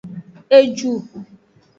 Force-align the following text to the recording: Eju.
Eju. 0.57 0.91